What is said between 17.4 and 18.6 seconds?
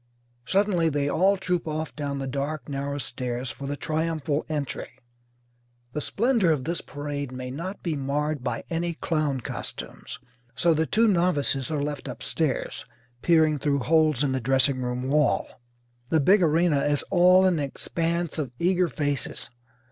an expanse of